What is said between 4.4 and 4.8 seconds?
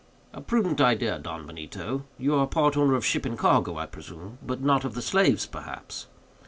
but